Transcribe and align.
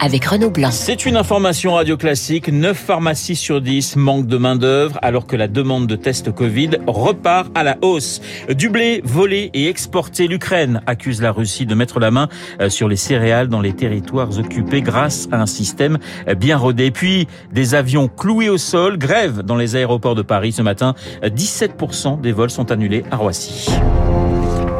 avec 0.00 0.24
Renaud 0.24 0.50
Blanc. 0.50 0.70
C'est 0.70 1.06
une 1.06 1.16
information 1.16 1.74
radio 1.74 1.96
classique. 1.96 2.48
9 2.48 2.76
pharmacies 2.76 3.36
sur 3.36 3.60
10 3.60 3.96
manquent 3.96 4.26
de 4.26 4.36
main-d'œuvre 4.36 4.98
alors 5.02 5.26
que 5.26 5.36
la 5.36 5.48
demande 5.48 5.86
de 5.86 5.96
tests 5.96 6.32
Covid 6.32 6.70
repart 6.86 7.50
à 7.54 7.62
la 7.62 7.78
hausse. 7.82 8.20
Du 8.50 8.68
blé 8.68 9.00
volé 9.04 9.50
et 9.54 9.68
exporté, 9.68 10.28
l'Ukraine 10.28 10.82
accuse 10.86 11.20
la 11.20 11.32
Russie 11.32 11.66
de 11.66 11.74
mettre 11.74 12.00
la 12.00 12.10
main 12.10 12.28
euh, 12.60 12.68
sur 12.68 12.88
les 12.88 12.96
céréales 12.96 13.48
dans 13.48 13.60
les 13.60 13.72
territoires 13.72 14.38
occupés 14.38 14.82
grâce 14.82 15.28
à 15.32 15.40
un 15.40 15.46
système 15.46 15.98
bien 16.36 16.56
rodé. 16.56 16.90
Puis 16.90 17.28
des 17.52 17.74
avions 17.74 18.08
cloués 18.08 18.48
au 18.48 18.58
sol, 18.58 18.98
grève 18.98 19.42
dans 19.42 19.56
les 19.56 19.76
aéroports 19.76 20.14
de 20.14 20.22
Paris 20.22 20.52
ce 20.52 20.62
matin. 20.62 20.94
17% 21.22 22.20
des 22.20 22.32
vols 22.32 22.50
sont 22.50 22.70
annulés 22.70 23.04
à 23.10 23.16
Roissy. 23.16 23.70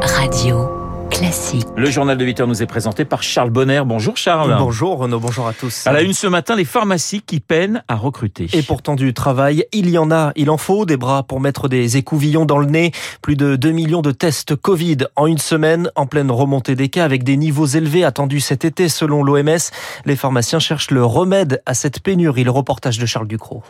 Radio. 0.01 0.78
Classique. 1.19 1.67
Le 1.75 1.91
journal 1.91 2.17
de 2.17 2.23
8 2.23 2.39
heures 2.39 2.47
nous 2.47 2.63
est 2.63 2.65
présenté 2.65 3.03
par 3.03 3.23
Charles 3.23 3.49
Bonner. 3.49 3.81
Bonjour 3.85 4.15
Charles. 4.15 4.55
Bonjour 4.57 4.99
Renaud, 4.99 5.19
bonjour 5.19 5.49
à 5.49 5.53
tous. 5.53 5.85
À 5.85 5.91
la 5.91 6.01
une 6.01 6.13
ce 6.13 6.27
matin, 6.27 6.55
les 6.55 6.63
pharmacies 6.63 7.21
qui 7.21 7.41
peinent 7.41 7.83
à 7.89 7.95
recruter. 7.95 8.47
Et 8.53 8.61
pourtant 8.61 8.95
du 8.95 9.13
travail, 9.13 9.65
il 9.73 9.89
y 9.89 9.97
en 9.97 10.11
a, 10.11 10.31
il 10.37 10.49
en 10.49 10.55
faut 10.55 10.85
des 10.85 10.95
bras 10.95 11.23
pour 11.23 11.41
mettre 11.41 11.67
des 11.67 11.97
écouvillons 11.97 12.45
dans 12.45 12.57
le 12.57 12.67
nez. 12.67 12.93
Plus 13.21 13.35
de 13.35 13.57
2 13.57 13.71
millions 13.71 14.01
de 14.01 14.11
tests 14.11 14.55
Covid 14.55 14.99
en 15.17 15.27
une 15.27 15.39
semaine, 15.39 15.91
en 15.95 16.05
pleine 16.05 16.31
remontée 16.31 16.75
des 16.75 16.87
cas 16.87 17.03
avec 17.03 17.25
des 17.25 17.35
niveaux 17.35 17.65
élevés 17.65 18.05
attendus 18.05 18.39
cet 18.39 18.63
été 18.63 18.87
selon 18.87 19.21
l'OMS. 19.21 19.59
Les 20.05 20.15
pharmaciens 20.15 20.59
cherchent 20.59 20.91
le 20.91 21.03
remède 21.03 21.61
à 21.65 21.73
cette 21.73 21.99
pénurie. 21.99 22.45
Le 22.45 22.51
reportage 22.51 22.97
de 22.97 23.05
Charles 23.05 23.27
Ducrot. 23.27 23.61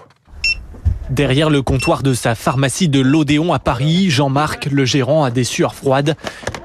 Derrière 1.09 1.49
le 1.49 1.63
comptoir 1.63 2.03
de 2.03 2.13
sa 2.13 2.35
pharmacie 2.35 2.87
de 2.87 2.99
l'Odéon 2.99 3.51
à 3.51 3.57
Paris, 3.57 4.11
Jean-Marc, 4.11 4.67
le 4.67 4.85
gérant, 4.85 5.23
a 5.23 5.31
des 5.31 5.43
sueurs 5.43 5.73
froides. 5.73 6.15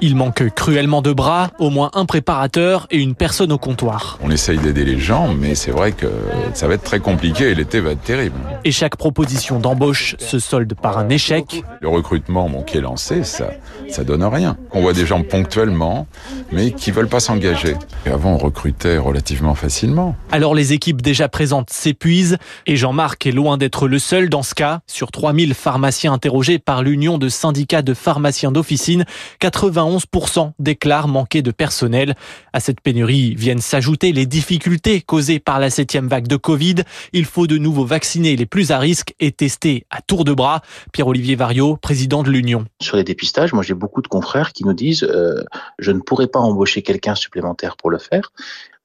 Il 0.06 0.16
manque 0.16 0.50
cruellement 0.54 1.00
de 1.00 1.14
bras, 1.14 1.48
au 1.58 1.70
moins 1.70 1.90
un 1.94 2.04
préparateur 2.04 2.86
et 2.90 2.98
une 2.98 3.14
personne 3.14 3.50
au 3.52 3.56
comptoir. 3.56 4.18
On 4.22 4.30
essaye 4.30 4.58
d'aider 4.58 4.84
les 4.84 4.98
gens, 4.98 5.32
mais 5.32 5.54
c'est 5.54 5.70
vrai 5.70 5.92
que 5.92 6.08
ça 6.52 6.68
va 6.68 6.74
être 6.74 6.82
très 6.82 7.00
compliqué 7.00 7.44
et 7.44 7.54
l'été 7.54 7.80
va 7.80 7.92
être 7.92 8.02
terrible. 8.02 8.36
Et 8.66 8.70
chaque 8.70 8.96
proposition 8.96 9.60
d'embauche 9.60 10.14
se 10.18 10.38
solde 10.38 10.74
par 10.74 10.98
un 10.98 11.08
échec. 11.08 11.64
Le 11.80 11.88
recrutement 11.88 12.50
bon, 12.50 12.60
qui 12.60 12.76
est 12.76 12.82
lancé, 12.82 13.24
ça, 13.24 13.52
ça 13.88 14.04
donne 14.04 14.22
rien. 14.24 14.58
On 14.72 14.82
voit 14.82 14.92
des 14.92 15.06
gens 15.06 15.22
ponctuellement, 15.22 16.06
mais 16.52 16.72
qui 16.72 16.90
veulent 16.90 17.08
pas 17.08 17.20
s'engager. 17.20 17.74
Et 18.04 18.10
avant, 18.10 18.34
on 18.34 18.38
recrutait 18.38 18.98
relativement 18.98 19.54
facilement. 19.54 20.16
Alors 20.30 20.54
les 20.54 20.74
équipes 20.74 21.00
déjà 21.00 21.30
présentes 21.30 21.70
s'épuisent 21.70 22.36
et 22.66 22.76
Jean-Marc 22.76 23.26
est 23.26 23.32
loin 23.32 23.56
d'être 23.56 23.88
le 23.88 23.98
seul 23.98 24.28
dans 24.28 24.42
ce 24.42 24.54
cas. 24.54 24.80
Sur 24.86 25.10
3000 25.10 25.54
pharmaciens 25.54 26.12
interrogés 26.12 26.58
par 26.58 26.82
l'Union 26.82 27.16
de 27.16 27.30
syndicats 27.30 27.80
de 27.80 27.94
pharmaciens 27.94 28.52
d'officine, 28.52 29.06
91% 29.40 29.93
déclarent 30.58 31.08
manquer 31.08 31.42
de 31.42 31.50
personnel. 31.50 32.14
À 32.52 32.60
cette 32.60 32.80
pénurie 32.80 33.34
viennent 33.34 33.60
s'ajouter 33.60 34.12
les 34.12 34.26
difficultés 34.26 35.00
causées 35.00 35.38
par 35.38 35.60
la 35.60 35.70
septième 35.70 36.08
vague 36.08 36.26
de 36.26 36.36
Covid. 36.36 36.76
Il 37.12 37.24
faut 37.24 37.46
de 37.46 37.58
nouveau 37.58 37.84
vacciner 37.84 38.36
les 38.36 38.46
plus 38.46 38.70
à 38.70 38.78
risque 38.78 39.14
et 39.20 39.32
tester 39.32 39.86
à 39.90 40.00
tour 40.02 40.24
de 40.24 40.32
bras. 40.32 40.62
Pierre-Olivier 40.92 41.36
Vario, 41.36 41.76
président 41.76 42.22
de 42.22 42.30
l'Union. 42.30 42.64
Sur 42.80 42.96
les 42.96 43.04
dépistages, 43.04 43.52
moi 43.52 43.62
j'ai 43.62 43.74
beaucoup 43.74 44.02
de 44.02 44.08
confrères 44.08 44.52
qui 44.52 44.64
nous 44.64 44.74
disent 44.74 45.04
euh, 45.04 45.42
je 45.78 45.90
ne 45.90 46.00
pourrais 46.00 46.28
pas 46.28 46.40
embaucher 46.40 46.82
quelqu'un 46.82 47.14
supplémentaire 47.14 47.76
pour 47.76 47.90
le 47.90 47.98
faire 47.98 48.32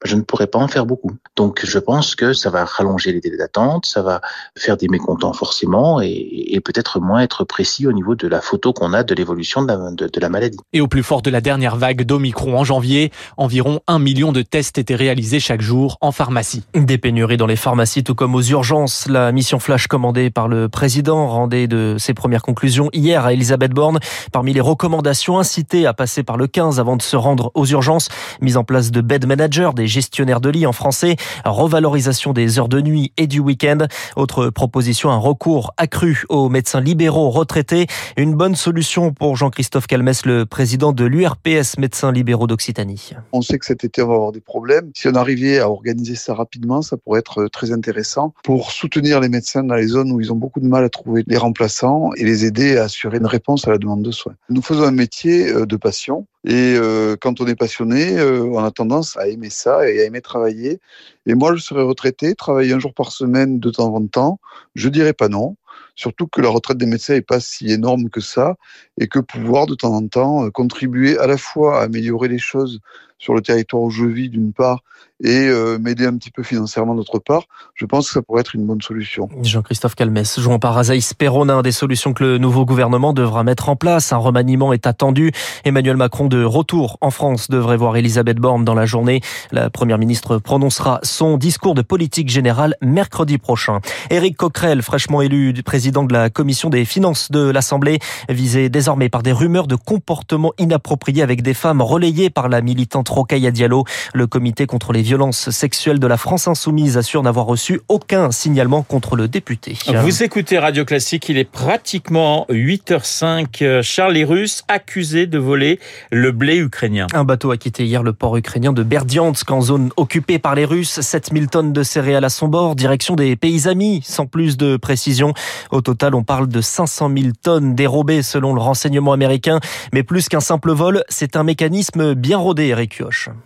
je 0.05 0.15
ne 0.15 0.21
pourrais 0.21 0.47
pas 0.47 0.59
en 0.59 0.67
faire 0.67 0.85
beaucoup. 0.85 1.11
Donc 1.35 1.61
je 1.65 1.79
pense 1.79 2.15
que 2.15 2.33
ça 2.33 2.49
va 2.49 2.65
rallonger 2.65 3.11
les 3.11 3.19
délais 3.19 3.37
d'attente, 3.37 3.85
ça 3.85 4.01
va 4.01 4.21
faire 4.57 4.77
des 4.77 4.87
mécontents 4.87 5.33
forcément 5.33 6.01
et, 6.01 6.07
et 6.09 6.59
peut-être 6.61 6.99
moins 6.99 7.21
être 7.21 7.43
précis 7.43 7.85
au 7.85 7.91
niveau 7.91 8.15
de 8.15 8.27
la 8.27 8.41
photo 8.41 8.71
qu'on 8.73 8.93
a 8.93 9.03
de 9.03 9.13
l'évolution 9.13 9.61
de 9.61 9.67
la, 9.67 9.91
de, 9.91 10.07
de 10.07 10.19
la 10.19 10.29
maladie. 10.29 10.57
Et 10.73 10.81
au 10.81 10.87
plus 10.87 11.03
fort 11.03 11.21
de 11.21 11.29
la 11.29 11.41
dernière 11.41 11.75
vague 11.75 12.03
d'Omicron 12.03 12.57
en 12.57 12.63
janvier, 12.63 13.11
environ 13.37 13.81
un 13.87 13.99
million 13.99 14.31
de 14.31 14.41
tests 14.41 14.77
étaient 14.77 14.95
réalisés 14.95 15.39
chaque 15.39 15.61
jour 15.61 15.97
en 16.01 16.11
pharmacie. 16.11 16.63
Des 16.73 16.97
pénuries 16.97 17.37
dans 17.37 17.47
les 17.47 17.55
pharmacies 17.55 18.03
tout 18.03 18.15
comme 18.15 18.35
aux 18.35 18.41
urgences. 18.41 19.07
La 19.07 19.31
mission 19.31 19.59
flash 19.59 19.87
commandée 19.87 20.29
par 20.29 20.47
le 20.47 20.69
président 20.69 21.27
rendait 21.27 21.67
de 21.67 21.97
ses 21.99 22.13
premières 22.13 22.41
conclusions 22.41 22.89
hier 22.93 23.25
à 23.25 23.33
Elisabeth 23.33 23.71
Borne. 23.71 23.99
Parmi 24.31 24.53
les 24.53 24.61
recommandations 24.61 25.39
incitées 25.39 25.85
à 25.85 25.93
passer 25.93 26.23
par 26.23 26.37
le 26.37 26.47
15 26.47 26.79
avant 26.79 26.95
de 26.95 27.01
se 27.01 27.17
rendre 27.17 27.51
aux 27.53 27.65
urgences, 27.65 28.07
mise 28.41 28.55
en 28.55 28.63
place 28.63 28.91
de 28.91 29.01
bed 29.01 29.25
managers, 29.25 29.71
des 29.75 29.88
gestionnaires 29.89 30.41
de 30.41 30.49
lit 30.49 30.65
en 30.65 30.71
français, 30.71 31.15
revalorisation 31.43 32.33
des 32.33 32.59
heures 32.59 32.69
de 32.69 32.81
nuit 32.81 33.11
et 33.17 33.27
du 33.27 33.39
week-end. 33.39 33.87
Autre 34.15 34.49
proposition, 34.49 35.11
un 35.11 35.17
recours 35.17 35.73
accru 35.77 36.23
aux 36.29 36.49
médecins 36.49 36.81
libéraux 36.81 37.29
retraités. 37.29 37.87
Une 38.17 38.35
bonne 38.35 38.55
solution 38.55 39.11
pour 39.11 39.35
Jean-Christophe 39.35 39.87
Calmès, 39.87 40.25
le 40.25 40.45
président 40.45 40.93
de 40.93 41.05
l'URPS 41.05 41.77
Médecins 41.77 42.11
libéraux 42.11 42.47
d'Occitanie. 42.47 43.11
On 43.33 43.41
sait 43.41 43.57
que 43.57 43.65
cet 43.65 43.83
été, 43.83 44.01
on 44.01 44.07
va 44.07 44.15
avoir 44.15 44.31
des 44.31 44.41
problèmes. 44.41 44.91
Si 44.95 45.07
on 45.07 45.15
arrivait 45.15 45.59
à 45.59 45.69
organiser 45.69 46.15
ça 46.15 46.33
rapidement, 46.33 46.81
ça 46.81 46.97
pourrait 46.97 47.19
être 47.19 47.47
très 47.47 47.71
intéressant 47.71 48.33
pour 48.43 48.71
soutenir 48.71 49.19
les 49.19 49.29
médecins 49.29 49.63
dans 49.63 49.75
les 49.75 49.87
zones 49.87 50.11
où 50.11 50.21
ils 50.21 50.31
ont 50.31 50.35
beaucoup 50.35 50.59
de 50.59 50.67
mal 50.67 50.83
à 50.83 50.89
trouver 50.89 51.23
les 51.27 51.37
remplaçants 51.37 52.11
et 52.15 52.23
les 52.23 52.45
aider 52.45 52.77
à 52.77 52.83
assurer 52.83 53.17
une 53.17 53.25
réponse 53.25 53.67
à 53.67 53.71
la 53.71 53.77
demande 53.77 54.03
de 54.03 54.11
soins. 54.11 54.35
Nous 54.49 54.61
faisons 54.61 54.83
un 54.83 54.91
métier 54.91 55.49
euh, 55.49 55.65
de 55.65 55.75
passion 55.75 56.27
et 56.45 56.75
euh, 56.77 57.17
quand 57.19 57.41
on 57.41 57.47
est 57.47 57.55
passionné, 57.55 58.17
euh, 58.17 58.43
on 58.43 58.63
a 58.63 58.71
tendance 58.71 59.17
à 59.17 59.27
aimer 59.27 59.49
ça 59.49 59.89
et 59.89 60.01
à 60.01 60.05
aimer 60.05 60.21
travailler. 60.21 60.79
Et 61.25 61.33
moi, 61.33 61.53
je 61.55 61.61
serais 61.61 61.81
retraité, 61.81 62.33
travailler 62.33 62.73
un 62.73 62.79
jour 62.79 62.93
par 62.93 63.11
semaine 63.11 63.59
de 63.59 63.69
temps 63.69 63.93
en 63.93 64.07
temps, 64.07 64.39
je 64.75 64.87
dirais 64.87 65.13
pas 65.13 65.27
non. 65.27 65.57
Surtout 65.95 66.27
que 66.27 66.39
la 66.39 66.47
retraite 66.47 66.77
des 66.77 66.85
médecins 66.85 67.15
n'est 67.15 67.21
pas 67.21 67.41
si 67.41 67.71
énorme 67.71 68.09
que 68.09 68.21
ça 68.21 68.55
et 68.97 69.07
que 69.07 69.19
pouvoir 69.19 69.65
de 69.65 69.75
temps 69.75 69.93
en 69.93 70.07
temps 70.07 70.45
euh, 70.45 70.49
contribuer 70.49 71.17
à 71.17 71.27
la 71.27 71.37
fois 71.37 71.81
à 71.81 71.83
améliorer 71.83 72.29
les 72.29 72.39
choses 72.39 72.79
sur 73.19 73.33
le 73.35 73.41
territoire 73.41 73.83
où 73.83 73.91
je 73.91 74.05
vis 74.05 74.29
d'une 74.29 74.53
part 74.53 74.83
et 75.21 75.47
euh, 75.47 75.77
m'aider 75.77 76.05
un 76.05 76.15
petit 76.15 76.31
peu 76.31 76.43
financièrement 76.43 76.95
d'autre 76.95 77.19
part, 77.19 77.43
je 77.75 77.85
pense 77.85 78.07
que 78.07 78.13
ça 78.13 78.21
pourrait 78.21 78.39
être 78.39 78.55
une 78.55 78.65
bonne 78.65 78.81
solution. 78.81 79.27
Jean-Christophe 79.41 79.95
Calmès, 79.95 80.39
par 80.61 80.77
Azaïs 80.77 81.13
Perronin, 81.13 81.61
des 81.61 81.73
solutions 81.73 82.13
que 82.13 82.23
le 82.23 82.37
nouveau 82.37 82.65
gouvernement 82.65 83.11
devra 83.11 83.43
mettre 83.43 83.67
en 83.67 83.75
place. 83.75 84.13
Un 84.13 84.17
remaniement 84.17 84.71
est 84.71 84.87
attendu. 84.87 85.31
Emmanuel 85.65 85.97
Macron 85.97 86.27
de 86.27 86.43
retour 86.43 86.97
en 87.01 87.11
France 87.11 87.49
devrait 87.49 87.75
voir 87.75 87.97
Elisabeth 87.97 88.37
Borne 88.37 88.63
dans 88.63 88.75
la 88.75 88.85
journée. 88.85 89.19
La 89.51 89.69
première 89.69 89.97
ministre 89.97 90.37
prononcera 90.37 91.01
son 91.03 91.35
discours 91.37 91.75
de 91.75 91.81
politique 91.81 92.29
générale 92.29 92.75
mercredi 92.81 93.37
prochain. 93.37 93.79
Éric 94.09 94.37
Coquerel, 94.37 94.81
fraîchement 94.81 95.21
élu 95.21 95.53
président 95.63 96.03
de 96.03 96.13
la 96.13 96.29
commission 96.29 96.69
des 96.69 96.85
finances 96.85 97.29
de 97.29 97.49
l'Assemblée, 97.49 97.99
visé 98.29 98.69
désormais 98.69 99.09
par 99.09 99.21
des 99.21 99.33
rumeurs 99.33 99.67
de 99.67 99.75
comportements 99.75 100.53
inappropriés 100.57 101.23
avec 101.23 101.41
des 101.41 101.53
femmes 101.53 101.81
relayées 101.81 102.29
par 102.29 102.47
la 102.47 102.61
militante 102.61 103.08
Rocaille 103.11 103.51
Diallo. 103.51 103.85
Le 104.13 104.27
comité 104.27 104.65
contre 104.65 104.93
les 104.93 105.01
violences 105.01 105.49
sexuelles 105.49 105.99
de 105.99 106.07
la 106.07 106.17
France 106.17 106.47
Insoumise 106.47 106.97
assure 106.97 107.23
n'avoir 107.23 107.45
reçu 107.45 107.81
aucun 107.87 108.31
signalement 108.31 108.83
contre 108.83 109.15
le 109.15 109.27
député. 109.27 109.77
Vous 109.87 110.23
écoutez 110.23 110.57
Radio 110.59 110.85
Classique, 110.85 111.29
il 111.29 111.37
est 111.37 111.49
pratiquement 111.49 112.45
8h05. 112.49 113.81
Charles 113.81 114.13
les 114.13 114.23
Russes 114.23 114.63
accusés 114.67 115.27
de 115.27 115.37
voler 115.37 115.79
le 116.11 116.31
blé 116.31 116.57
ukrainien. 116.57 117.07
Un 117.13 117.23
bateau 117.23 117.51
a 117.51 117.57
quitté 117.57 117.85
hier 117.85 118.03
le 118.03 118.13
port 118.13 118.37
ukrainien 118.37 118.73
de 118.73 118.83
Berdiansk 118.83 119.49
en 119.51 119.61
zone 119.61 119.89
occupée 119.97 120.39
par 120.39 120.55
les 120.55 120.65
Russes. 120.65 121.01
7000 121.01 121.47
tonnes 121.47 121.73
de 121.73 121.83
céréales 121.83 122.25
à 122.25 122.29
son 122.29 122.47
bord, 122.47 122.75
direction 122.75 123.15
des 123.15 123.35
pays 123.35 123.67
amis, 123.67 124.01
sans 124.03 124.25
plus 124.25 124.57
de 124.57 124.77
précision. 124.77 125.33
Au 125.71 125.81
total, 125.81 126.15
on 126.15 126.23
parle 126.23 126.47
de 126.47 126.61
500 126.61 127.11
000 127.15 127.29
tonnes 127.41 127.75
dérobées 127.75 128.21
selon 128.21 128.53
le 128.53 128.61
renseignement 128.61 129.13
américain. 129.13 129.59
Mais 129.93 130.03
plus 130.03 130.29
qu'un 130.29 130.39
simple 130.39 130.71
vol, 130.71 131.03
c'est 131.09 131.35
un 131.35 131.43
mécanisme 131.43 132.13
bien 132.13 132.37
rodé, 132.37 132.67
Eric 132.67 132.98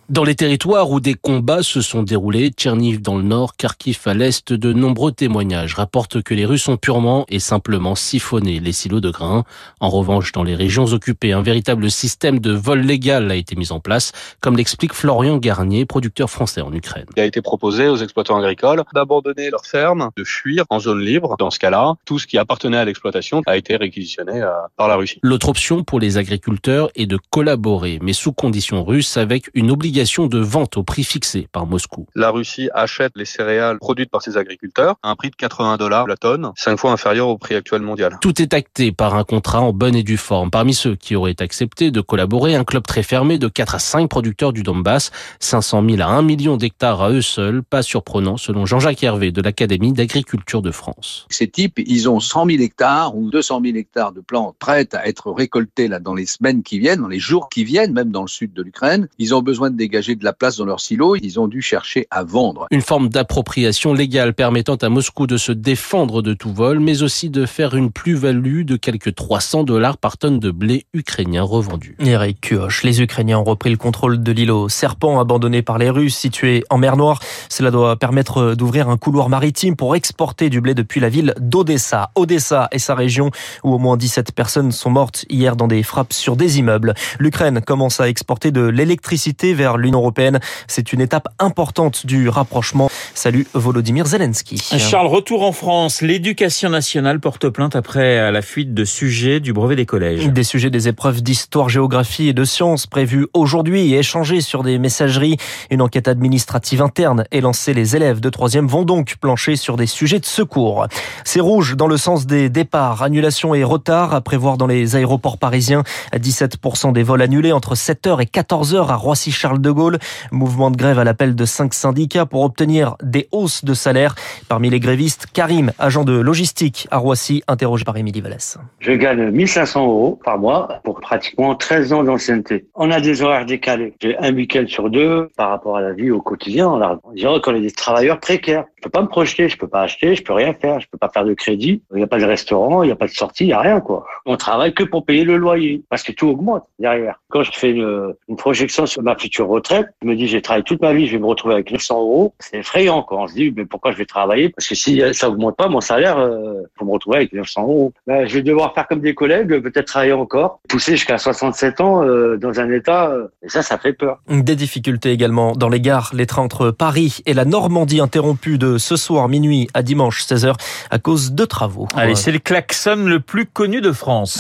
Dans 0.10 0.24
les 0.24 0.36
territoires 0.36 0.90
où 0.90 1.00
des 1.00 1.14
combats 1.14 1.64
se 1.64 1.82
sont 1.82 2.04
déroulés, 2.04 2.50
Tcherniv 2.50 3.02
dans 3.02 3.18
le 3.18 3.24
nord, 3.24 3.56
Kharkiv 3.56 4.00
à 4.06 4.14
l'est, 4.14 4.52
de 4.54 4.74
nombreux 4.74 5.12
témoignages 5.12 5.76
rapportent 5.76 6.22
que 6.22 6.34
les 6.34 6.46
Russes 6.46 6.68
ont 6.68 6.78
purement 6.78 7.26
et 7.30 7.40
simplement 7.40 7.96
siphonné 7.96 8.60
les 8.60 8.72
silos 8.72 9.00
de 9.00 9.10
grains. 9.10 9.44
En 9.80 9.90
revanche, 9.90 10.32
dans 10.32 10.44
les 10.44 10.56
régions 10.56 10.86
occupées, 10.86 11.34
un 11.34 11.42
véritable 11.42 11.92
système 11.92 12.40
de 12.40 12.52
vol 12.52 12.82
légal 12.82 13.30
a 13.32 13.36
été 13.36 13.56
mis 13.56 13.72
en 13.72 13.80
place, 13.80 14.12
comme 14.40 14.58
l'explique 14.58 14.94
Florian 14.94 15.38
Garnier, 15.38 15.86
producteur 15.86 16.30
français 16.30 16.62
en 16.62 16.74
Ukraine. 16.74 17.06
Il 17.16 17.22
a 17.22 17.26
été 17.26 17.42
proposé 17.42 17.88
aux 17.88 17.98
exploitants 17.98 18.38
agricoles 18.38 18.84
d'abandonner 18.94 19.50
leurs 19.50 19.66
fermes, 19.66 20.10
de 20.16 20.24
fuir 20.24 20.66
en 20.70 20.80
zone 20.80 21.02
libre. 21.02 21.36
Dans 21.38 21.52
ce 21.52 21.60
cas-là, 21.60 21.96
tout 22.06 22.20
ce 22.20 22.28
qui 22.28 22.38
appartenait 22.38 22.78
à 22.78 22.86
l'exploitation 22.86 23.42
a 23.46 23.58
été 23.58 23.76
réquisitionné 23.76 24.44
par 24.78 24.88
la 24.88 24.96
Russie. 24.96 25.20
L'autre 25.22 25.50
option 25.50 25.84
pour 25.84 26.00
les 26.00 26.18
agriculteurs 26.18 26.90
est 26.96 27.06
de 27.06 27.20
collaborer, 27.30 28.00
mais 28.02 28.14
sous 28.14 28.34
conditions 28.34 28.84
russes, 28.84 29.18
avec 29.18 29.43
avec 29.44 29.50
une 29.56 29.72
obligation 29.72 30.28
de 30.28 30.40
vente 30.40 30.78
au 30.78 30.84
prix 30.84 31.04
fixé 31.04 31.48
par 31.52 31.66
Moscou. 31.66 32.06
La 32.16 32.30
Russie 32.30 32.70
achète 32.74 33.14
les 33.16 33.26
céréales 33.26 33.78
produites 33.80 34.10
par 34.10 34.22
ses 34.22 34.38
agriculteurs 34.38 34.96
à 35.04 35.10
un 35.10 35.16
prix 35.16 35.30
de 35.30 35.36
80 35.36 35.78
dollars 35.78 36.08
la 36.08 36.18
tonne, 36.18 36.52
cinq 36.56 36.78
fois 36.78 36.92
inférieur 36.92 37.28
au 37.28 37.38
prix 37.38 37.56
actuel 37.56 37.82
mondial. 37.82 38.18
Tout 38.22 38.42
est 38.42 38.54
acté 38.54 38.92
par 38.92 39.16
un 39.16 39.24
contrat 39.24 39.62
en 39.62 39.74
bonne 39.74 39.96
et 39.96 40.04
due 40.04 40.18
forme. 40.18 40.50
Parmi 40.50 40.74
ceux 40.74 40.96
qui 40.96 41.16
auraient 41.16 41.42
accepté 41.42 41.92
de 41.92 42.02
collaborer, 42.02 42.56
un 42.56 42.64
club 42.64 42.86
très 42.86 43.04
fermé 43.04 43.38
de 43.38 43.48
4 43.48 43.76
à 43.76 43.80
5 43.80 44.10
producteurs 44.10 44.54
du 44.54 44.64
Donbass, 44.64 45.12
500 45.40 45.84
000 45.90 46.02
à 46.02 46.06
1 46.06 46.22
million 46.22 46.58
d'hectares 46.58 47.02
à 47.02 47.12
eux 47.12 47.22
seuls, 47.22 47.64
pas 47.64 47.82
surprenant 47.82 48.38
selon 48.38 48.66
Jean-Jacques 48.66 49.04
Hervé 49.04 49.32
de 49.32 49.42
l'Académie 49.42 49.94
d'agriculture 49.94 50.62
de 50.62 50.72
France. 50.72 51.26
Ces 51.30 51.48
types, 51.48 51.80
ils 51.86 52.10
ont 52.10 52.20
100 52.20 52.46
000 52.46 52.62
hectares 52.62 53.16
ou 53.16 53.30
200 53.30 53.62
000 53.64 53.78
hectares 53.78 54.12
de 54.12 54.22
plantes 54.22 54.56
prêtes 54.60 54.94
à 54.94 55.08
être 55.08 55.32
récoltées 55.32 55.88
là 55.88 56.00
dans 56.00 56.14
les 56.14 56.26
semaines 56.26 56.64
qui 56.64 56.80
viennent, 56.80 57.02
dans 57.02 57.08
les 57.08 57.20
jours 57.20 57.50
qui 57.50 57.64
viennent, 57.64 57.94
même 57.94 58.12
dans 58.12 58.22
le 58.22 58.28
sud 58.28 58.54
de 58.54 58.62
l'Ukraine. 58.62 59.08
Ils 59.18 59.33
ont 59.34 59.42
besoin 59.42 59.70
de 59.70 59.78
dégager 59.78 60.16
de 60.16 60.24
la 60.24 60.34
place 60.34 60.58
dans 60.58 60.66
leurs 60.66 60.80
silos. 60.80 61.16
Ils 61.16 61.40
ont 61.40 61.48
dû 61.48 61.62
chercher 61.62 62.08
à 62.12 62.24
vendre. 62.24 62.68
Une 62.72 62.82
forme 62.82 63.10
d'appropriation 63.10 63.94
légale 63.94 64.34
permettant 64.34 64.76
à 64.76 64.90
Moscou 64.90 65.28
de 65.28 65.38
se 65.38 65.52
défendre 65.52 66.22
de 66.22 66.34
tout 66.34 66.54
vol, 66.54 66.80
mais 66.80 67.04
aussi 67.04 67.30
de 67.30 67.46
faire 67.46 67.76
une 67.76 67.92
plus-value 67.92 68.64
de 68.64 68.76
quelques 68.76 69.16
300 69.16 69.64
dollars 69.64 69.98
par 69.98 70.18
tonne 70.18 70.40
de 70.40 70.52
blé 70.52 70.86
ukrainien 70.94 71.44
revendu. 71.44 71.96
Eric 72.00 72.42
Kuoch, 72.42 72.84
les 72.84 73.02
Ukrainiens 73.02 73.40
ont 73.40 73.44
repris 73.44 73.70
le 73.70 73.78
contrôle 73.78 74.22
de 74.22 74.32
l'île 74.32 74.52
au 74.52 74.70
Serpent 74.70 75.20
abandonné 75.20 75.62
par 75.62 75.78
les 75.78 75.90
Russes 75.90 76.16
situé 76.16 76.64
en 76.70 76.78
mer 76.78 76.98
Noire. 76.98 77.20
Cela 77.50 77.72
doit 77.72 77.96
permettre 77.98 78.56
d'ouvrir 78.56 78.90
un 78.90 78.98
couloir 78.98 79.30
maritime 79.30 79.76
pour 79.76 79.96
exporter 79.96 80.50
du 80.50 80.62
blé 80.62 80.74
depuis 80.74 81.00
la 81.00 81.10
ville 81.10 81.34
d'Odessa. 81.40 82.12
Odessa 82.16 82.68
et 82.72 82.80
sa 82.80 82.96
région 82.96 83.32
où 83.64 83.74
au 83.74 83.80
moins 83.80 83.98
17 83.98 84.34
personnes 84.34 84.72
sont 84.72 84.90
mortes 84.90 85.26
hier 85.30 85.56
dans 85.56 85.68
des 85.68 85.84
frappes 85.84 86.14
sur 86.14 86.36
des 86.36 86.60
immeubles. 86.60 86.94
L'Ukraine 87.20 87.62
commence 87.62 88.00
à 88.00 88.10
exporter 88.10 88.52
de 88.52 88.62
l'électricité 88.62 89.23
vers 89.32 89.78
l'Union 89.78 90.00
européenne. 90.00 90.40
C'est 90.68 90.94
une 90.94 91.02
étape 91.02 91.28
importante 91.40 92.06
du 92.06 92.30
rapprochement. 92.30 92.90
Salut 93.16 93.46
Volodymyr 93.54 94.08
Zelensky. 94.08 94.58
Charles, 94.78 95.08
retour 95.08 95.44
en 95.44 95.52
France. 95.52 96.02
L'éducation 96.02 96.70
nationale 96.70 97.20
porte 97.20 97.48
plainte 97.50 97.76
après 97.76 98.32
la 98.32 98.42
fuite 98.42 98.74
de 98.74 98.86
sujets 98.86 99.40
du 99.40 99.54
brevet 99.54 99.76
des 99.76 99.86
collèges. 99.86 100.28
Des 100.30 100.44
sujets 100.44 100.72
des 100.72 100.88
épreuves 100.88 101.22
d'histoire, 101.22 101.70
géographie 101.70 102.30
et 102.30 102.34
de 102.34 102.44
sciences 102.44 102.88
prévues 102.88 103.28
aujourd'hui 103.34 103.94
et 103.94 104.00
échangés 104.00 104.42
sur 104.42 104.64
des 104.64 104.80
messageries. 104.80 105.38
Une 105.70 105.82
enquête 105.82 106.08
administrative 106.08 106.82
interne 106.82 107.26
est 107.32 107.42
lancée. 107.42 107.74
Les 107.74 107.96
élèves 107.96 108.20
de 108.20 108.30
troisième 108.30 108.68
vont 108.68 108.84
donc 108.84 109.16
plancher 109.22 109.56
sur 109.56 109.78
des 109.78 109.88
sujets 109.88 110.20
de 110.20 110.26
secours. 110.26 110.88
C'est 111.24 111.40
rouge 111.40 111.76
dans 111.78 111.88
le 111.88 111.98
sens 111.98 112.26
des 112.26 112.50
départs. 112.50 113.04
Annulation 113.04 113.54
et 113.54 113.64
retard 113.64 114.14
à 114.14 114.22
prévoir 114.22 114.58
dans 114.58 114.68
les 114.68 114.96
aéroports 114.96 115.38
parisiens. 115.38 115.84
17% 116.14 116.94
des 116.94 117.04
vols 117.04 117.22
annulés 117.22 117.52
entre 117.52 117.76
7h 117.76 118.22
et 118.22 118.26
14h 118.26 118.88
à 118.88 118.96
Roissy-Charles 118.96 119.62
de 119.62 119.72
Gaulle. 119.72 120.00
Mouvement 120.32 120.72
de 120.72 120.78
grève 120.78 120.98
à 120.98 121.04
l'appel 121.04 121.36
de 121.36 121.46
cinq 121.46 121.76
syndicats 121.76 122.26
pour 122.26 122.42
obtenir 122.42 122.96
des 123.04 123.28
hausses 123.32 123.64
de 123.66 123.74
salaire. 123.74 124.16
Parmi 124.48 124.70
les 124.70 124.80
grévistes, 124.80 125.28
Karim, 125.34 125.72
agent 125.80 126.04
de 126.04 126.14
logistique 126.14 126.88
à 126.92 126.98
Roissy, 126.98 127.44
interrogé 127.48 127.84
par 127.84 127.98
Émilie 127.98 128.22
Vallès. 128.22 128.58
Je 128.80 128.92
gagne 128.94 129.30
1500 129.30 129.86
euros 129.86 130.20
par 130.24 130.38
mois 130.38 130.80
pour 130.84 131.00
pratiquement 131.00 131.56
13 131.56 131.94
ans 131.94 132.04
d'ancienneté. 132.04 132.66
On 132.76 132.92
a 132.92 133.00
des 133.00 133.22
horaires 133.22 133.46
décalés. 133.46 133.94
J'ai 134.02 134.18
un 134.18 134.34
week-end 134.34 134.66
sur 134.68 134.90
deux 134.90 135.30
par 135.36 135.50
rapport 135.50 135.78
à 135.78 135.82
la 135.82 135.94
vie 135.94 136.12
au 136.12 136.22
quotidien. 136.22 136.70
On 136.70 137.12
dirait 137.14 137.42
qu'on 137.42 137.56
est 137.56 137.62
des 137.62 137.72
travailleurs 137.72 138.20
précaires. 138.20 138.66
Je 138.78 138.82
peux 138.84 138.90
pas 138.90 139.02
me 139.02 139.08
projeter, 139.08 139.48
je 139.48 139.58
peux 139.58 139.68
pas 139.68 139.82
acheter, 139.82 140.16
je 140.16 140.24
peux 140.24 140.34
rien 140.34 140.54
faire, 140.54 140.80
je 140.80 140.88
peux 140.90 140.98
pas 140.98 141.10
faire 141.10 141.24
de 141.24 141.34
crédit. 141.34 141.82
Il 141.92 141.98
n'y 141.98 142.04
a 142.04 142.08
pas 142.08 142.20
de 142.20 142.26
restaurant, 142.26 142.84
il 142.84 142.88
n'y 142.88 142.92
a 142.92 142.98
pas 142.98 143.08
de 143.08 143.12
sortie, 143.12 143.46
il 143.46 143.48
n'y 143.48 143.54
a 143.54 143.60
rien 143.60 143.80
quoi. 143.80 144.06
On 144.26 144.36
travaille 144.36 144.74
que 144.74 144.84
pour 144.84 145.06
payer 145.06 145.24
le 145.24 145.38
loyer 145.38 145.84
parce 145.90 146.04
que 146.04 146.12
tout 146.12 146.28
augmente 146.28 146.64
derrière. 146.80 147.22
Quand 147.30 147.44
je 147.44 147.52
fais 147.52 147.72
une, 147.72 148.14
projection 148.38 148.86
sur 148.86 149.02
ma 149.04 149.16
future 149.16 149.48
retraite, 149.48 149.88
je 150.02 150.08
me 150.08 150.16
dis 150.16 150.28
j'ai 150.28 150.42
travaillé 150.42 150.64
toute 150.64 150.82
ma 150.82 150.94
vie, 150.94 151.08
je 151.08 151.14
vais 151.14 151.20
me 151.20 151.26
retrouver 151.26 151.54
avec 151.56 151.72
900 151.72 152.00
euros. 152.00 152.34
C'est 152.40 152.58
effrayant 152.58 152.93
quoi. 153.02 153.22
On 153.22 153.28
se 153.28 153.34
dit 153.34 153.54
mais 153.56 153.66
pourquoi 153.66 153.92
je 153.92 153.98
vais 153.98 154.06
travailler? 154.06 154.50
Parce 154.50 154.68
que 154.68 154.76
si 154.76 155.02
ça 155.14 155.30
augmente 155.30 155.56
pas 155.58 155.68
mon 155.68 155.82
salaire, 155.82 156.18
euh, 156.18 156.62
faut 156.78 156.86
me 156.86 156.92
retrouver 156.92 157.18
avec 157.18 157.34
900 157.34 157.64
euros. 157.64 157.94
Ben, 158.08 158.28
je 158.28 158.36
vais 158.36 158.42
devoir 158.42 158.74
faire 158.74 158.88
comme 158.88 159.02
des 159.02 159.16
collègues, 159.16 159.62
peut-être 159.62 159.86
travailler 159.86 160.14
encore, 160.14 160.60
pousser 160.68 160.94
jusqu'à 160.94 161.18
67 161.18 161.82
ans 161.82 162.04
euh, 162.04 162.38
dans 162.38 162.60
un 162.60 162.72
état. 162.72 163.10
Euh, 163.10 163.28
et 163.42 163.50
ça, 163.50 163.62
ça 163.62 163.78
fait 163.78 163.94
peur. 163.94 164.20
Des 164.30 164.56
difficultés 164.56 165.12
également 165.12 165.54
dans 165.54 165.70
les 165.70 165.82
gares. 165.82 166.12
Les 166.14 166.26
trains 166.26 166.44
entre 166.44 166.72
Paris 166.72 167.22
et 167.26 167.34
la 167.34 167.46
Normandie 167.46 168.00
interrompus 168.00 168.60
de 168.60 168.78
ce 168.78 168.96
soir 168.96 169.28
minuit 169.28 169.68
à 169.74 169.82
dimanche 169.82 170.24
16h 170.24 170.54
à 170.90 171.00
cause 171.00 171.34
de 171.34 171.46
travaux. 171.46 171.88
Allez, 171.96 172.16
c'est 172.16 172.32
le 172.32 172.40
klaxon 172.40 173.06
le 173.06 173.20
plus 173.20 173.46
connu 173.46 173.82
de 173.82 173.92
France. 173.92 174.40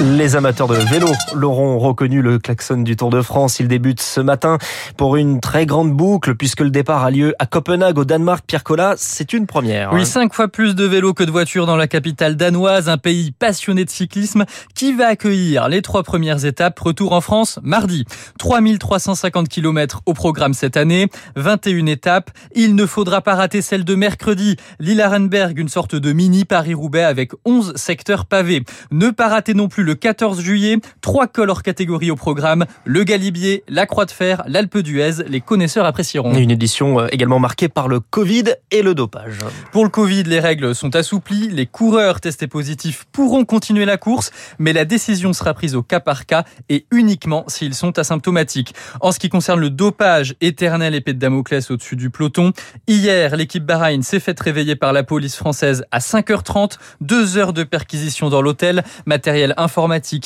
Les 0.00 0.36
amateurs 0.36 0.68
de 0.68 0.76
vélo 0.76 1.08
l'auront 1.34 1.76
reconnu 1.76 2.22
le 2.22 2.38
klaxon 2.38 2.82
du 2.82 2.94
Tour 2.94 3.10
de 3.10 3.20
France. 3.20 3.58
Il 3.58 3.66
débute 3.66 4.00
ce 4.00 4.20
matin 4.20 4.56
pour 4.96 5.16
une 5.16 5.40
très 5.40 5.66
grande 5.66 5.92
boucle 5.92 6.36
puisque 6.36 6.60
le 6.60 6.70
départ 6.70 7.02
a 7.02 7.10
lieu 7.10 7.34
à 7.40 7.46
Copenhague 7.46 7.98
au 7.98 8.04
Danemark. 8.04 8.44
Pierre 8.46 8.62
Collat, 8.62 8.94
c'est 8.96 9.32
une 9.32 9.48
première. 9.48 9.92
Oui, 9.92 10.06
cinq 10.06 10.34
fois 10.34 10.46
plus 10.46 10.76
de 10.76 10.84
vélos 10.84 11.14
que 11.14 11.24
de 11.24 11.32
voitures 11.32 11.66
dans 11.66 11.74
la 11.74 11.88
capitale 11.88 12.36
danoise, 12.36 12.88
un 12.88 12.96
pays 12.96 13.32
passionné 13.32 13.84
de 13.84 13.90
cyclisme 13.90 14.44
qui 14.76 14.92
va 14.92 15.08
accueillir 15.08 15.68
les 15.68 15.82
trois 15.82 16.04
premières 16.04 16.44
étapes. 16.44 16.78
Retour 16.78 17.12
en 17.12 17.20
France 17.20 17.58
mardi. 17.64 18.04
3350 18.38 19.48
km 19.48 20.02
au 20.06 20.14
programme 20.14 20.54
cette 20.54 20.76
année, 20.76 21.08
21 21.34 21.86
étapes. 21.86 22.30
Il 22.54 22.76
ne 22.76 22.86
faudra 22.86 23.20
pas 23.20 23.34
rater 23.34 23.62
celle 23.62 23.84
de 23.84 23.96
mercredi. 23.96 24.58
Lille-Arenberg, 24.78 25.58
une 25.58 25.68
sorte 25.68 25.96
de 25.96 26.12
mini 26.12 26.44
Paris-Roubaix 26.44 27.02
avec 27.02 27.32
11 27.44 27.72
secteurs 27.74 28.26
pavés. 28.26 28.62
Ne 28.92 29.10
pas 29.10 29.26
rater 29.26 29.54
non 29.54 29.66
plus 29.66 29.87
le 29.88 29.94
14 29.94 30.42
juillet. 30.42 30.76
Trois 31.00 31.26
cols 31.26 31.48
hors 31.48 31.62
catégorie 31.62 32.10
au 32.10 32.16
programme. 32.16 32.66
Le 32.84 33.04
Galibier, 33.04 33.64
la 33.68 33.86
Croix 33.86 34.04
de 34.04 34.10
Fer, 34.10 34.42
l'Alpe 34.46 34.76
d'Huez. 34.76 35.24
Les 35.28 35.40
connaisseurs 35.40 35.86
apprécieront. 35.86 36.34
Une 36.34 36.50
édition 36.50 37.06
également 37.08 37.38
marquée 37.38 37.70
par 37.70 37.88
le 37.88 37.98
Covid 37.98 38.44
et 38.70 38.82
le 38.82 38.94
dopage. 38.94 39.38
Pour 39.72 39.84
le 39.84 39.90
Covid, 39.90 40.24
les 40.24 40.40
règles 40.40 40.74
sont 40.74 40.94
assouplies. 40.94 41.48
Les 41.48 41.64
coureurs 41.64 42.20
testés 42.20 42.48
positifs 42.48 43.06
pourront 43.12 43.46
continuer 43.46 43.86
la 43.86 43.96
course, 43.96 44.30
mais 44.58 44.74
la 44.74 44.84
décision 44.84 45.32
sera 45.32 45.54
prise 45.54 45.74
au 45.74 45.82
cas 45.82 46.00
par 46.00 46.26
cas 46.26 46.44
et 46.68 46.84
uniquement 46.90 47.44
s'ils 47.48 47.74
sont 47.74 47.98
asymptomatiques. 47.98 48.74
En 49.00 49.10
ce 49.10 49.18
qui 49.18 49.30
concerne 49.30 49.60
le 49.60 49.70
dopage, 49.70 50.34
éternel 50.42 50.94
épée 50.94 51.14
de 51.14 51.18
Damoclès 51.18 51.70
au-dessus 51.70 51.96
du 51.96 52.10
peloton. 52.10 52.52
Hier, 52.88 53.36
l'équipe 53.36 53.64
Bahreïn 53.64 54.02
s'est 54.02 54.20
faite 54.20 54.38
réveiller 54.38 54.76
par 54.76 54.92
la 54.92 55.02
police 55.02 55.36
française 55.36 55.86
à 55.92 56.00
5h30. 56.00 56.76
Deux 57.00 57.38
heures 57.38 57.54
de 57.54 57.64
perquisition 57.64 58.28
dans 58.28 58.42
l'hôtel. 58.42 58.84
Matériel 59.06 59.54
informatique 59.56 59.77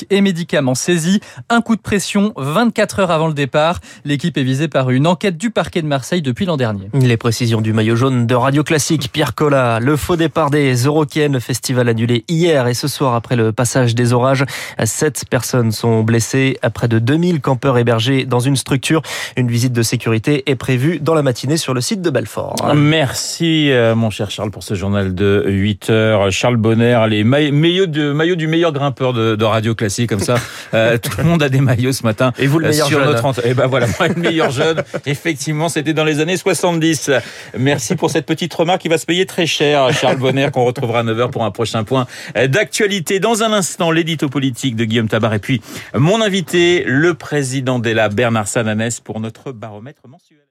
et 0.09 0.21
médicaments 0.21 0.75
saisis. 0.75 1.19
Un 1.49 1.61
coup 1.61 1.75
de 1.75 1.81
pression 1.81 2.33
24 2.37 2.99
heures 2.99 3.11
avant 3.11 3.27
le 3.27 3.33
départ. 3.33 3.79
L'équipe 4.03 4.37
est 4.37 4.43
visée 4.43 4.67
par 4.67 4.89
une 4.89 5.05
enquête 5.05 5.37
du 5.37 5.51
parquet 5.51 5.81
de 5.81 5.87
Marseille 5.87 6.21
depuis 6.21 6.45
l'an 6.45 6.57
dernier. 6.57 6.89
Les 6.93 7.17
précisions 7.17 7.61
du 7.61 7.71
maillot 7.71 7.95
jaune 7.95 8.25
de 8.25 8.35
Radio 8.35 8.63
Classique, 8.63 9.11
Pierre 9.11 9.35
Collat. 9.35 9.79
Le 9.79 9.95
faux 9.95 10.15
départ 10.15 10.49
des 10.49 10.73
Eurocaines, 10.73 11.39
festival 11.39 11.87
annulé 11.87 12.25
hier 12.27 12.67
et 12.67 12.73
ce 12.73 12.87
soir 12.87 13.13
après 13.13 13.35
le 13.35 13.51
passage 13.51 13.93
des 13.93 14.13
orages. 14.13 14.45
Sept 14.83 15.25
personnes 15.29 15.71
sont 15.71 16.01
blessées. 16.01 16.57
Près 16.73 16.87
de 16.87 16.97
2000 16.97 17.41
campeurs 17.41 17.77
hébergés 17.77 18.25
dans 18.25 18.39
une 18.39 18.55
structure. 18.55 19.01
Une 19.37 19.49
visite 19.49 19.73
de 19.73 19.83
sécurité 19.83 20.49
est 20.49 20.55
prévue 20.55 20.99
dans 20.99 21.13
la 21.13 21.21
matinée 21.21 21.57
sur 21.57 21.73
le 21.73 21.81
site 21.81 22.01
de 22.01 22.09
Belfort. 22.09 22.55
Merci, 22.75 23.71
euh, 23.71 23.93
mon 23.95 24.09
cher 24.09 24.31
Charles, 24.31 24.51
pour 24.51 24.63
ce 24.63 24.73
journal 24.73 25.13
de 25.13 25.43
8 25.45 25.89
heures. 25.89 26.31
Charles 26.31 26.57
Bonner, 26.57 27.05
les 27.09 27.23
maillots, 27.23 27.85
de, 27.85 28.11
maillot 28.11 28.35
du 28.35 28.47
meilleur 28.47 28.71
grimpeur 28.71 29.13
de, 29.13 29.42
de 29.43 29.47
radio 29.47 29.75
classique 29.75 30.09
comme 30.09 30.19
ça. 30.19 30.35
Euh, 30.73 30.97
tout 30.97 31.11
le 31.17 31.23
monde 31.23 31.43
a 31.43 31.49
des 31.49 31.61
maillots 31.61 31.91
ce 31.91 32.01
matin. 32.03 32.31
Et 32.39 32.47
vous 32.47 32.57
le 32.57 32.69
meilleur 32.69 32.87
sur 32.87 32.99
jeune. 32.99 33.11
notre 33.11 33.45
Et 33.45 33.53
ben 33.53 33.67
voilà, 33.67 33.85
moi 33.99 34.07
le 34.07 34.15
meilleur 34.15 34.49
jeune. 34.49 34.81
Effectivement, 35.05 35.69
c'était 35.69 35.93
dans 35.93 36.03
les 36.03 36.19
années 36.19 36.37
70. 36.37 37.11
Merci 37.57 37.95
pour 37.95 38.09
cette 38.09 38.25
petite 38.25 38.51
remarque 38.53 38.81
qui 38.81 38.87
va 38.87 38.97
se 38.97 39.05
payer 39.05 39.27
très 39.27 39.45
cher, 39.45 39.93
Charles 39.93 40.17
Bonner, 40.17 40.49
qu'on 40.51 40.65
retrouvera 40.65 41.01
à 41.01 41.03
9h 41.03 41.29
pour 41.29 41.43
un 41.43 41.51
prochain 41.51 41.83
point 41.83 42.07
d'actualité. 42.35 43.19
Dans 43.19 43.43
un 43.43 43.53
instant, 43.53 43.91
l'édito 43.91 44.29
politique 44.29 44.75
de 44.75 44.85
Guillaume 44.85 45.09
Tabar 45.09 45.33
et 45.35 45.39
puis 45.39 45.61
mon 45.93 46.21
invité, 46.21 46.83
le 46.87 47.13
président 47.13 47.77
d'ELA, 47.77 48.09
Bernard 48.09 48.47
Sananès, 48.47 48.99
pour 48.99 49.19
notre 49.19 49.51
baromètre 49.51 50.01
mensuel. 50.07 50.42